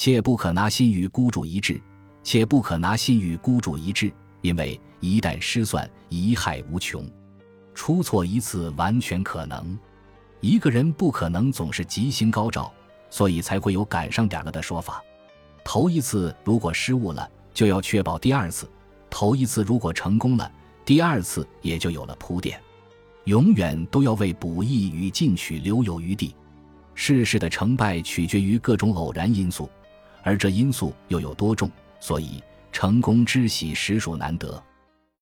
[0.00, 1.82] 切不可拿心与孤注一掷，
[2.22, 7.04] 且不可拿心与孤注一掷，因为一旦失算，贻害无穷。
[7.74, 9.76] 出错一次完全可能，
[10.40, 12.72] 一个人不可能总是吉星高照，
[13.10, 15.02] 所以才会有赶上点了的说法。
[15.64, 18.66] 头一次如果失误了，就要确保第二次；
[19.10, 20.48] 头一次如果成功了，
[20.84, 22.56] 第二次也就有了铺垫。
[23.24, 26.36] 永远都要为补益与进取留有余地。
[26.94, 29.68] 世事的成败取决于各种偶然因素，
[30.22, 31.70] 而这因素又有多重，
[32.00, 34.62] 所以成功之喜实属难得。